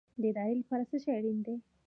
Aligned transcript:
د 0.21 0.23
ارادې 0.29 0.53
لپاره 0.59 0.83
څه 0.89 0.97
شی 1.03 1.09
اړین 1.17 1.37
دی؟ 1.45 1.55